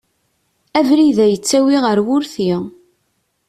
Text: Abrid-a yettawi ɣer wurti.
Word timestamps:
Abrid-a 0.79 1.25
yettawi 1.27 1.77
ɣer 1.85 1.97
wurti. 2.05 2.51